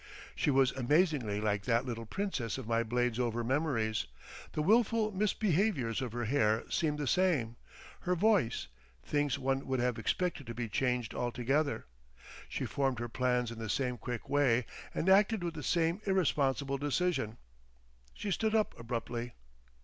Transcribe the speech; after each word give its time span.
She 0.35 0.49
was 0.49 0.71
amazingly 0.71 1.39
like 1.39 1.65
that 1.65 1.85
little 1.85 2.07
Princess 2.07 2.57
of 2.57 2.65
my 2.67 2.81
Bladesover 2.81 3.45
memories, 3.45 4.07
the 4.53 4.63
wilful 4.63 5.11
misbehaviours 5.11 6.01
of 6.01 6.11
her 6.13 6.25
hair 6.25 6.63
seemed 6.71 6.97
the 6.97 7.05
same—her 7.05 8.15
voice; 8.15 8.65
things 9.03 9.37
one 9.37 9.67
would 9.67 9.79
have 9.79 9.99
expected 9.99 10.47
to 10.47 10.55
be 10.55 10.67
changed 10.67 11.13
altogether. 11.13 11.85
She 12.49 12.65
formed 12.65 12.97
her 12.97 13.09
plans 13.09 13.51
in 13.51 13.59
the 13.59 13.69
same 13.69 13.95
quick 13.99 14.27
way, 14.27 14.65
and 14.91 15.07
acted 15.07 15.43
with 15.43 15.53
the 15.53 15.61
same 15.61 16.01
irresponsible 16.07 16.79
decision. 16.79 17.37
She 18.15 18.31
stood 18.31 18.55
up 18.55 18.73
abruptly. 18.79 19.33